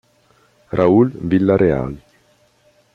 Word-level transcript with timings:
Raúl 0.71 1.13
Villarreal 1.29 1.93